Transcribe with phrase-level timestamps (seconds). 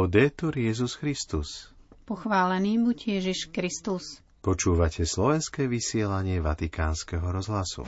[0.00, 1.68] Laudetur Jezus Christus.
[2.08, 4.24] Pochválený buď Ježiš Kristus.
[4.40, 7.84] Počúvate slovenské vysielanie Vatikánskeho rozhlasu.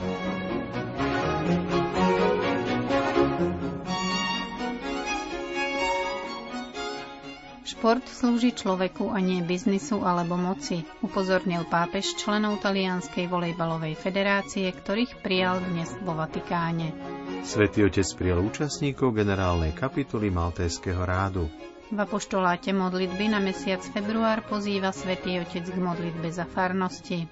[7.65, 15.17] Šport slúži človeku a nie biznisu alebo moci, upozornil pápež členov Talianskej volejbalovej federácie, ktorých
[15.25, 16.93] prijal dnes vo Vatikáne.
[17.41, 21.49] Svetý otec prijal účastníkov generálnej kapituly Maltéského rádu.
[21.91, 27.27] V apoštoláte modlitby na mesiac február pozýva Svetý Otec k modlitbe za farnosti.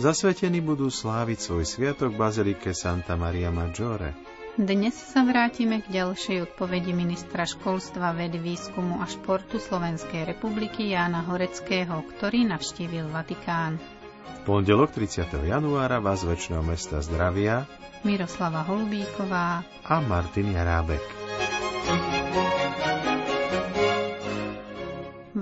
[0.00, 4.16] Zasvetení budú sláviť svoj sviatok v Bazilike Santa Maria Maggiore.
[4.52, 11.24] Dnes sa vrátime k ďalšej odpovedi ministra školstva, vedy, výskumu a športu Slovenskej republiky Jána
[11.24, 13.80] Horeckého, ktorý navštívil Vatikán.
[13.80, 15.48] V pondelok 30.
[15.48, 17.64] januára vás väčšného mesta zdravia
[18.04, 21.21] Miroslava Holubíková a Martin Jarábek.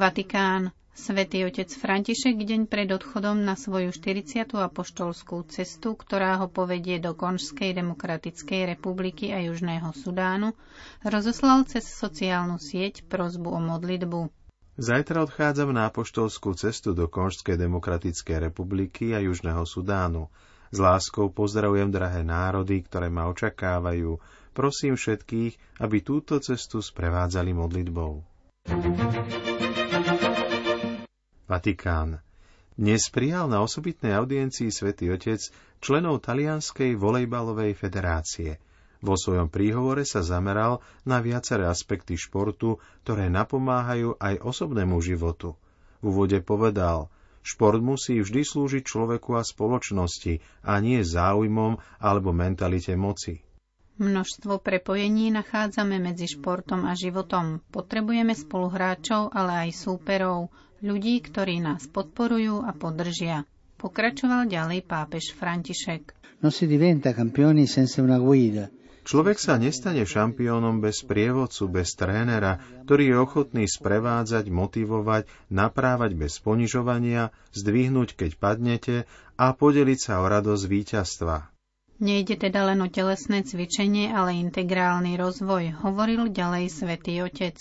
[0.01, 0.73] Vatikán.
[0.97, 4.48] Svetý otec František deň pred odchodom na svoju 40.
[4.48, 10.56] apoštolskú cestu, ktorá ho povedie do Konžskej demokratickej republiky a Južného Sudánu,
[11.05, 14.33] rozoslal cez sociálnu sieť prozbu o modlitbu.
[14.81, 20.33] Zajtra odchádzam na apoštolskú cestu do Konžskej demokratickej republiky a Južného Sudánu.
[20.73, 24.17] S láskou pozdravujem drahé národy, ktoré ma očakávajú.
[24.56, 28.25] Prosím všetkých, aby túto cestu sprevádzali modlitbou.
[31.51, 32.23] Vatikán.
[32.79, 35.43] Dnes prijal na osobitnej audiencii svätý Otec
[35.83, 38.62] členov Talianskej volejbalovej federácie.
[39.03, 45.59] Vo svojom príhovore sa zameral na viaceré aspekty športu, ktoré napomáhajú aj osobnému životu.
[45.98, 47.11] V úvode povedal,
[47.43, 53.43] šport musí vždy slúžiť človeku a spoločnosti a nie záujmom alebo mentalite moci.
[53.99, 57.59] Množstvo prepojení nachádzame medzi športom a životom.
[57.75, 60.49] Potrebujeme spoluhráčov, ale aj súperov,
[60.80, 63.48] ľudí, ktorí nás podporujú a podržia.
[63.80, 66.12] Pokračoval ďalej pápež František.
[66.44, 68.68] Non si diventa campioni senza una guida.
[69.00, 76.36] Človek sa nestane šampiónom bez prievodcu, bez trénera, ktorý je ochotný sprevádzať, motivovať, naprávať bez
[76.44, 78.97] ponižovania, zdvihnúť, keď padnete
[79.41, 81.36] a podeliť sa o radosť víťazstva.
[82.00, 87.56] Nejde teda len o telesné cvičenie, ale integrálny rozvoj, hovoril ďalej svätý Otec.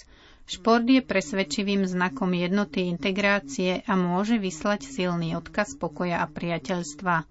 [0.49, 7.21] Šport je presvedčivým znakom jednoty integrácie a môže vyslať silný odkaz pokoja a priateľstva.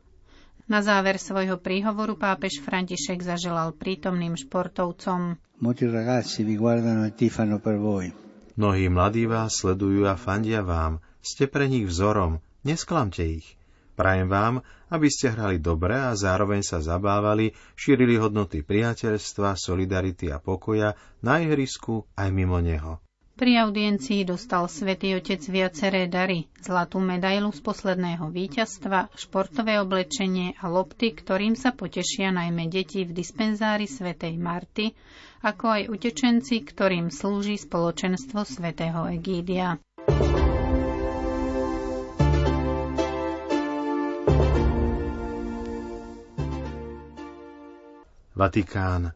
[0.71, 5.35] Na záver svojho príhovoru pápež František zaželal prítomným športovcom.
[8.55, 11.03] Mnohí mladí vás sledujú a fandia vám.
[11.19, 12.39] Ste pre nich vzorom.
[12.63, 13.59] Nesklamte ich.
[13.99, 14.63] Prajem vám,
[14.95, 21.43] aby ste hrali dobre a zároveň sa zabávali, šírili hodnoty priateľstva, solidarity a pokoja na
[21.43, 23.03] ihrisku aj mimo neho.
[23.39, 30.67] Pri audiencii dostal svätý Otec viaceré dary, zlatú medailu z posledného víťazstva, športové oblečenie a
[30.67, 34.91] lopty, ktorým sa potešia najmä deti v dispenzári svätej Marty,
[35.47, 39.79] ako aj utečenci, ktorým slúži spoločenstvo svätého Egídia.
[48.35, 49.15] Vatikán.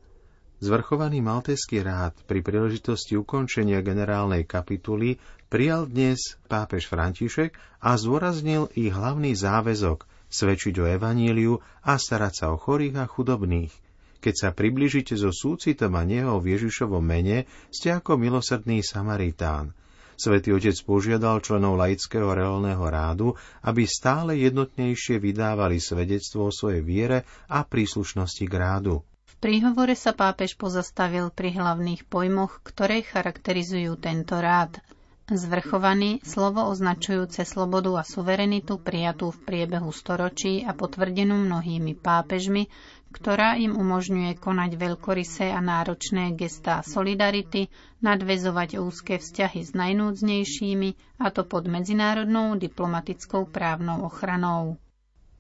[0.63, 5.19] Zvrchovaný Maltéský rád pri príležitosti ukončenia generálnej kapituly
[5.51, 12.47] prijal dnes pápež František a zdôraznil ich hlavný záväzok svedčiť o evaníliu a starať sa
[12.55, 13.75] o chorých a chudobných.
[14.23, 19.75] Keď sa približíte so súcitom a neho v Ježišovom mene, ste ako milosrdný Samaritán.
[20.15, 23.35] Svetý otec požiadal členov laického reálneho rádu,
[23.67, 29.03] aby stále jednotnejšie vydávali svedectvo o svojej viere a príslušnosti k rádu
[29.43, 34.79] príhovore sa pápež pozastavil pri hlavných pojmoch, ktoré charakterizujú tento rád.
[35.27, 42.71] Zvrchovaný, slovo označujúce slobodu a suverenitu prijatú v priebehu storočí a potvrdenú mnohými pápežmi,
[43.15, 47.71] ktorá im umožňuje konať veľkorysé a náročné gestá solidarity,
[48.03, 54.82] nadvezovať úzke vzťahy s najnúdznejšími, a to pod medzinárodnou diplomatickou právnou ochranou.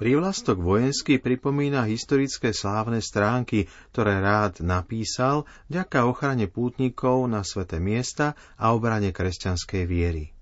[0.03, 8.35] Prívlastok vojenský pripomína historické slávne stránky, ktoré rád napísal vďaka ochrane pútnikov na sveté miesta
[8.59, 10.35] a obrane kresťanskej viery.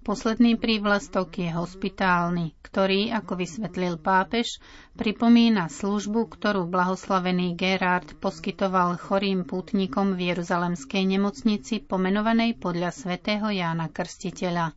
[0.00, 4.56] Posledný prívlastok je hospitálny, ktorý, ako vysvetlil pápež,
[4.96, 13.92] pripomína službu, ktorú blahoslavený Gerard poskytoval chorým pútnikom v Jeruzalemskej nemocnici pomenovanej podľa svätého Jána
[13.92, 14.72] Krstiteľa.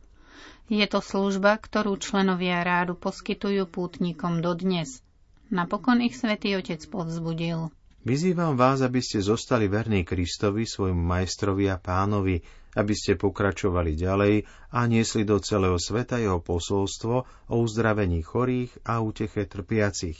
[0.66, 4.98] Je to služba, ktorú členovia rádu poskytujú pútnikom dodnes.
[5.46, 7.70] Napokon ich svätý Otec povzbudil.
[8.02, 12.42] Vyzývam vás, aby ste zostali verní Kristovi, svojmu majstrovi a pánovi,
[12.74, 14.34] aby ste pokračovali ďalej
[14.74, 17.14] a niesli do celého sveta jeho posolstvo
[17.50, 20.18] o uzdravení chorých a úteche trpiacich.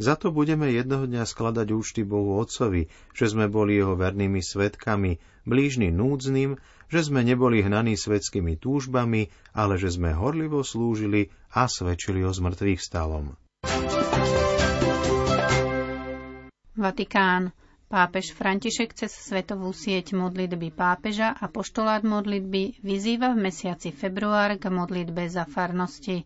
[0.00, 5.20] Za to budeme jednoho dňa skladať účty Bohu Otcovi, že sme boli jeho vernými svetkami,
[5.44, 6.56] blížny núdznym,
[6.88, 12.80] že sme neboli hnaní svetskými túžbami, ale že sme horlivo slúžili a svedčili o zmrtvých
[12.80, 13.36] stalom.
[16.80, 17.52] Vatikán.
[17.90, 24.70] Pápež František cez svetovú sieť modlitby pápeža a poštolát modlitby vyzýva v mesiaci február k
[24.70, 26.24] modlitbe za farnosti.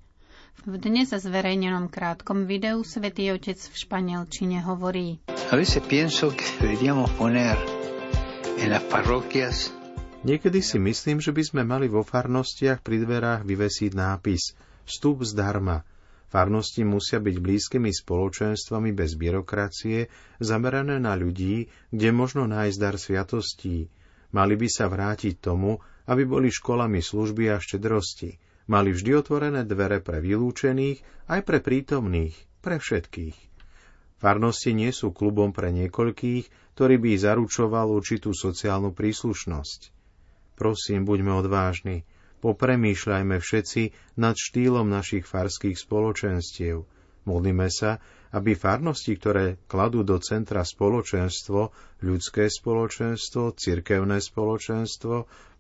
[0.63, 5.19] V dnes zverejnenom krátkom videu svätý Otec v španielčine hovorí.
[5.51, 7.59] A veces pienso que deberíamos poner
[8.63, 9.75] en las parroquias
[10.23, 14.57] Niekedy si myslím, že by sme mali vo farnostiach pri dverách vyvesiť nápis
[14.89, 15.83] Vstup zdarma–
[16.35, 20.11] Farnosti musia byť blízkymi spoločenstvami bez byrokracie,
[20.43, 23.87] zamerané na ľudí, kde možno nájsť dar sviatostí.
[24.35, 25.79] Mali by sa vrátiť tomu,
[26.11, 28.35] aby boli školami služby a štedrosti.
[28.65, 33.37] Mali vždy otvorené dvere pre vylúčených, aj pre prítomných, pre všetkých.
[34.19, 39.93] Farnosti nie sú klubom pre niekoľkých, ktorý by zaručoval určitú sociálnu príslušnosť.
[40.57, 42.09] Prosím, buďme odvážni
[42.45, 43.83] Popremýšľajme všetci
[44.21, 46.85] nad štýlom našich farských spoločenstiev.
[47.25, 48.01] Modlíme sa,
[48.35, 51.73] aby farnosti, ktoré kladú do centra spoločenstvo,
[52.05, 55.15] ľudské spoločenstvo, cirkevné spoločenstvo,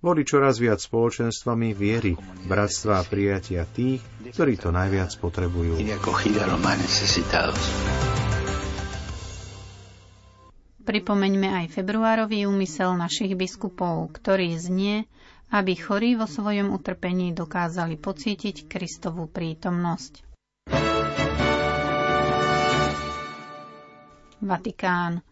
[0.04, 2.12] boli čoraz viac spoločenstvami viery,
[2.44, 4.04] bratstva a prijatia tých,
[4.36, 5.80] ktorí to najviac potrebujú.
[10.84, 15.08] Pripomeňme aj februárový úmysel našich biskupov, ktorý znie
[15.54, 20.33] aby chorí vo svojom utrpení dokázali pocítiť Kristovú prítomnosť.
[24.44, 25.24] Vatikán.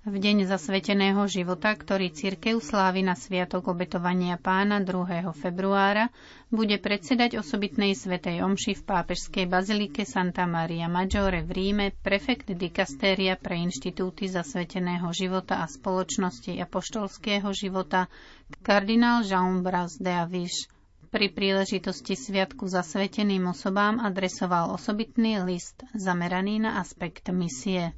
[0.00, 5.26] V deň zasveteného života, ktorý cirkev slávi na Sviatok obetovania pána 2.
[5.36, 6.08] februára,
[6.48, 13.36] bude predsedať osobitnej svetej omši v pápežskej bazilike Santa Maria Maggiore v Ríme prefekt dikastéria
[13.36, 18.06] pre inštitúty zasveteného života a spoločnosti apoštolského života
[18.64, 20.70] kardinál Jean Bras de Aviš.
[21.10, 27.92] Pri príležitosti Sviatku zasveteným osobám adresoval osobitný list zameraný na aspekt misie.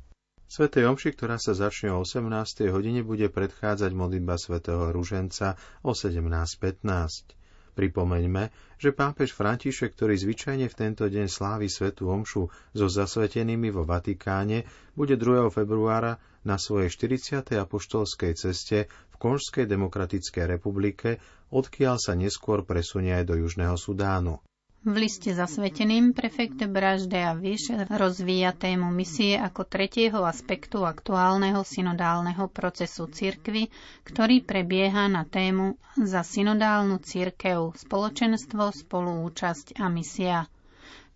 [0.52, 2.68] Svetej Omši, ktorá sa začne o 18.
[2.68, 7.72] hodine, bude predchádzať modlitba svätého Ruženca o 17.15.
[7.72, 13.88] Pripomeňme, že pápež František, ktorý zvyčajne v tento deň slávi svetú omšu so zasvetenými vo
[13.88, 15.48] Vatikáne, bude 2.
[15.48, 17.56] februára na svojej 40.
[17.56, 21.16] apoštolskej ceste v Konžskej demokratickej republike,
[21.48, 24.36] odkiaľ sa neskôr presunie aj do Južného Sudánu.
[24.82, 32.50] V liste zasveteným prefekt Bražde a Vyš rozvíja tému misie ako tretieho aspektu aktuálneho synodálneho
[32.50, 33.70] procesu cirkvy,
[34.02, 40.50] ktorý prebieha na tému za synodálnu cirkev, spoločenstvo, spoluúčasť a misia.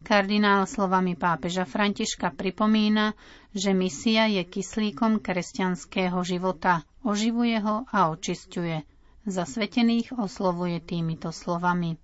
[0.07, 3.19] Kardinál slovami pápeža Františka pripomína,
[3.51, 8.87] že misia je kyslíkom kresťanského života, oživuje ho a očisťuje.
[9.27, 11.99] Zasvetených oslovuje týmito slovami.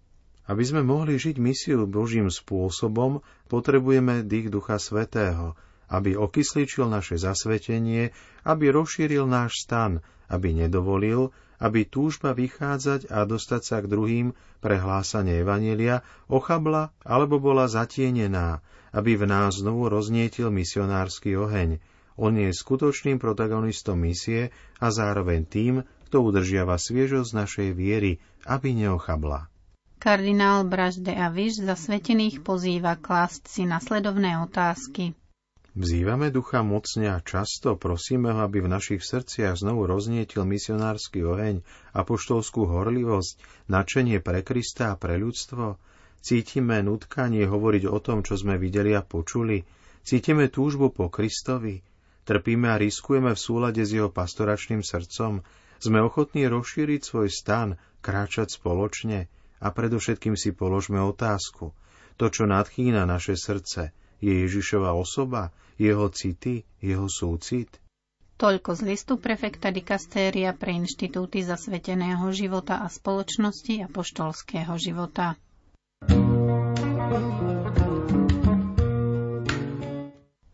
[0.50, 5.54] Aby sme mohli žiť misiu Božím spôsobom, potrebujeme dých Ducha Svetého,
[5.86, 8.10] aby okysličil naše zasvetenie,
[8.42, 11.30] aby rozšíril náš stan, aby nedovolil,
[11.62, 14.26] aby túžba vychádzať a dostať sa k druhým
[14.58, 21.78] pre hlásanie Evanielia ochabla alebo bola zatienená, aby v nás znovu roznietil misionársky oheň.
[22.18, 24.50] On je skutočným protagonistom misie
[24.82, 25.74] a zároveň tým,
[26.10, 28.18] kto udržiava sviežosť našej viery,
[28.48, 29.51] aby neochabla.
[30.02, 35.14] Kardinál Bražde a Vyš zasvetených pozýva klásť si nasledovné otázky.
[35.78, 41.62] Vzývame ducha mocne a často prosíme ho, aby v našich srdciach znovu roznietil misionársky oheň,
[41.94, 45.78] apoštolskú horlivosť, načenie pre Krista a pre ľudstvo.
[46.18, 49.62] Cítime nutkanie hovoriť o tom, čo sme videli a počuli.
[50.02, 51.78] Cítime túžbu po Kristovi.
[52.26, 55.46] Trpíme a riskujeme v súlade s jeho pastoračným srdcom.
[55.78, 59.30] Sme ochotní rozšíriť svoj stan, kráčať spoločne–
[59.62, 61.70] a predovšetkým si položme otázku.
[62.18, 67.78] To, čo nadchýna naše srdce, je Ježišova osoba, jeho city, jeho súcit?
[68.42, 75.38] Toľko z listu prefekta dikastéria pre inštitúty zasveteného života a spoločnosti a poštolského života.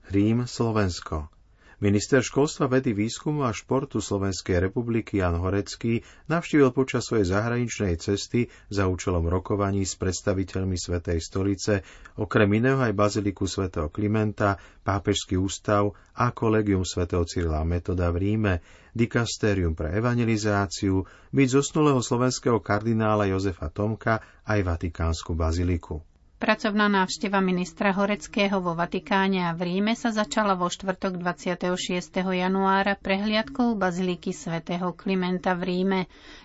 [0.08, 1.37] Rím, Slovensko.
[1.78, 8.50] Minister školstva, vedy, výskumu a športu Slovenskej republiky Jan Horecký navštívil počas svojej zahraničnej cesty
[8.66, 11.86] za účelom rokovaní s predstaviteľmi Svetej stolice,
[12.18, 18.58] okrem iného aj Baziliku svätého Klimenta, Pápežský ústav a Kolegium svätého Cyrila Metoda v Ríme,
[18.90, 26.07] dikastérium pre evangelizáciu, byť zosnulého slovenského kardinála Jozefa Tomka aj Vatikánsku baziliku.
[26.38, 31.74] Pracovná návšteva ministra Horeckého vo Vatikáne a v Ríme sa začala vo štvrtok 26.
[32.22, 36.00] januára prehliadkou baziliky svätého Klimenta v Ríme,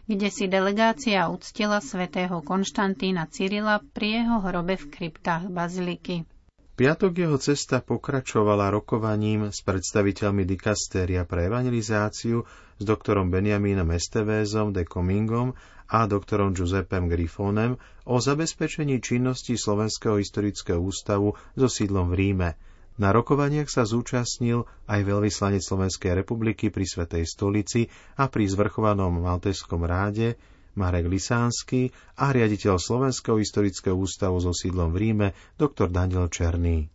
[0.10, 6.26] kde si delegácia uctila svätého Konštantína Cyrila pri jeho hrobe v kryptách baziliky
[6.74, 12.42] piatok jeho cesta pokračovala rokovaním s predstaviteľmi dikastéria pre evangelizáciu
[12.82, 15.54] s doktorom Benjamínom Estevézom de Comingom
[15.94, 17.78] a doktorom Giuseppem Grifonem
[18.10, 22.50] o zabezpečení činnosti Slovenského historického ústavu so sídlom v Ríme.
[22.98, 29.86] Na rokovaniach sa zúčastnil aj veľvyslanec Slovenskej republiky pri Svetej stolici a pri zvrchovanom Malteskom
[29.86, 30.38] ráde
[30.74, 36.90] Marek Lisánsky a riaditeľ Slovenského historického ústavu so sídlom v Ríme, doktor Daniel Černý.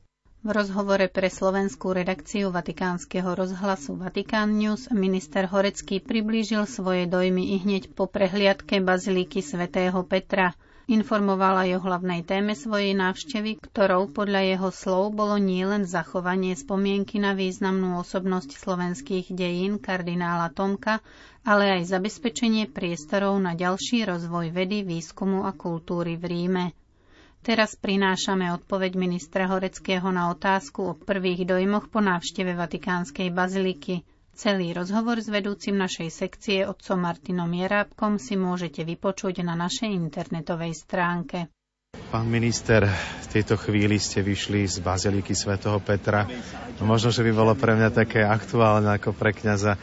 [0.48, 7.60] V rozhovore pre slovenskú redakciu Vatikánskeho rozhlasu Vatikán News minister Horecký priblížil svoje dojmy i
[7.60, 10.56] hneď po prehliadke bazilíky svätého Petra–
[10.88, 17.36] Informovala o hlavnej téme svojej návštevy, ktorou podľa jeho slov bolo nielen zachovanie spomienky na
[17.36, 21.04] významnú osobnosť slovenských dejín kardinála Tomka,
[21.44, 26.64] ale aj zabezpečenie priestorov na ďalší rozvoj vedy, výskumu a kultúry v Ríme.
[27.40, 34.00] Teraz prinášame odpoveď ministra Horeckého na otázku o prvých dojmoch po návšteve Vatikánskej baziliky–
[34.38, 40.78] Celý rozhovor s vedúcim našej sekcie otcom Martinom Jerábkom si môžete vypočuť na našej internetovej
[40.78, 41.50] stránke.
[42.14, 46.30] Pán minister, v tejto chvíli ste vyšli z Baziliky svätého Petra.
[46.78, 49.74] Možno, že by bolo pre mňa také aktuálne ako pre kňaza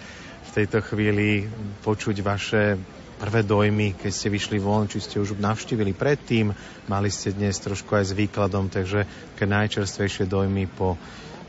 [0.47, 1.51] v tejto chvíli
[1.83, 2.79] počuť vaše
[3.15, 6.51] prvé dojmy, keď ste vyšli von, či ste už navštívili predtým,
[6.87, 9.07] mali ste dnes trošku aj s výkladom, takže
[9.39, 10.99] keď najčerstvejšie dojmy po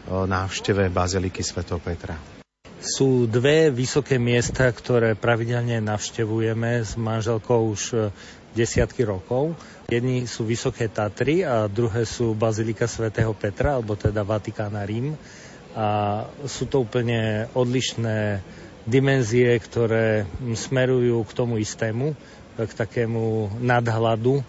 [0.06, 2.36] návšteve Baziliky svätého Petra
[2.86, 7.96] sú dve vysoké miesta, ktoré pravidelne navštevujeme s manželkou už e,
[8.54, 9.58] desiatky rokov.
[9.90, 15.18] Jedni sú Vysoké Tatry a druhé sú Bazilika svätého Petra, alebo teda Vatikána Rím.
[15.76, 18.40] A sú to úplne odlišné
[18.86, 20.24] dimenzie, ktoré
[20.54, 22.14] smerujú k tomu istému,
[22.56, 24.44] k takému nadhľadu, e,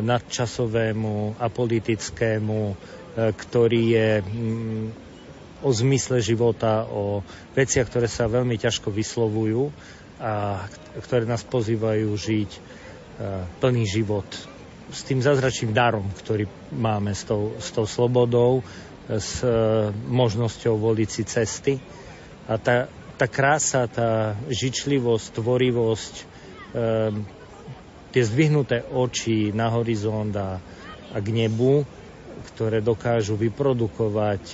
[0.00, 2.74] nadčasovému a politickému, e,
[3.34, 4.10] ktorý je
[5.60, 7.20] o zmysle života, o
[7.52, 9.68] veciach, ktoré sa veľmi ťažko vyslovujú
[10.22, 10.64] a
[11.02, 12.60] ktoré nás pozývajú žiť e,
[13.60, 14.24] plný život
[14.86, 18.62] s tým zázračným darom, ktorý máme s tou, s tou slobodou,
[19.10, 19.42] s
[20.06, 21.74] možnosťou voliť si cesty.
[22.46, 26.24] A tá, tá krása, tá žičlivosť, tvorivosť, e,
[28.12, 30.60] tie zdvihnuté oči na horizont a,
[31.12, 31.84] a k nebu,
[32.52, 34.44] ktoré dokážu vyprodukovať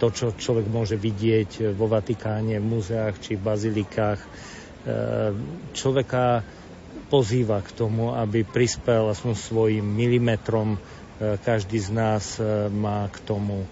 [0.00, 4.20] to, čo človek môže vidieť vo Vatikáne, v múzeách či v bazilikách.
[4.24, 4.28] E,
[5.76, 6.40] človeka
[7.12, 10.76] pozýva k tomu, aby prispel aspoň svojim milimetrom.
[10.76, 13.68] E, každý z nás e, má k tomu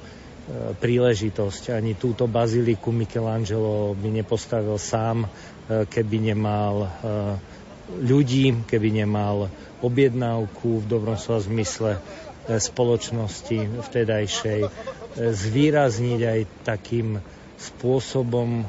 [0.81, 1.73] príležitosť.
[1.73, 5.25] Ani túto baziliku Michelangelo by nepostavil sám,
[5.67, 6.93] keby nemal
[7.89, 9.49] ľudí, keby nemal
[9.81, 11.97] objednávku v dobrom slova zmysle
[12.45, 14.61] spoločnosti vtedajšej
[15.17, 17.23] zvýrazniť aj takým
[17.57, 18.65] spôsobom e,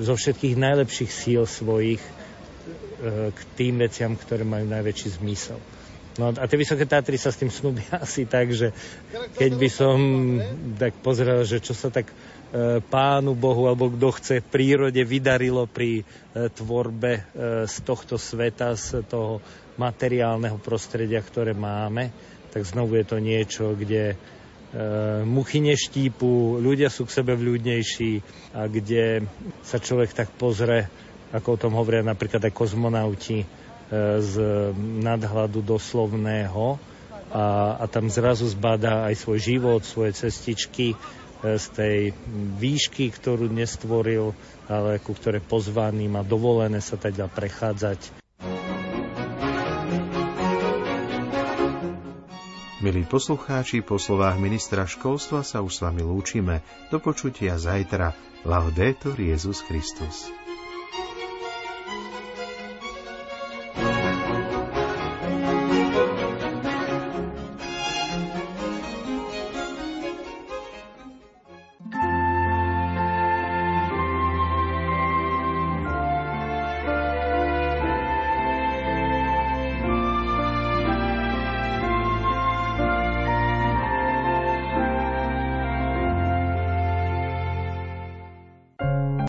[0.00, 2.10] zo všetkých najlepších síl svojich e,
[3.30, 5.60] k tým veciam, ktoré majú najväčší zmysel.
[6.14, 8.70] No a tie Vysoké Tatry sa s tým snúbia asi tak, že
[9.34, 9.98] keď by som
[10.78, 12.14] tak pozrel, že čo sa tak e,
[12.78, 17.30] pánu Bohu alebo kto chce prírode vydarilo pri tvorbe
[17.66, 19.38] z tohto sveta, z toho
[19.78, 22.10] materiálneho prostredia, ktoré máme,
[22.54, 24.14] tak znovu je to niečo, kde
[25.22, 28.12] muchy neštípu, ľudia sú k sebe vľúdnejší
[28.58, 29.22] a kde
[29.62, 30.90] sa človek tak pozrie,
[31.30, 33.46] ako o tom hovoria napríklad aj kozmonauti,
[34.20, 34.34] z
[34.78, 36.80] nadhľadu doslovného
[37.34, 41.98] a, a tam zrazu zbadá aj svoj život, svoje cestičky eh, z tej
[42.58, 44.34] výšky, ktorú dnes stvoril,
[44.70, 48.24] ale ku ktoré pozvaný má dovolené sa teda prechádzať
[52.84, 56.60] Milí poslucháči, po slovách ministra školstva sa už s vami lúčime.
[56.92, 58.12] Do počutia zajtra.
[58.44, 60.43] Laudetur Jezus Christus.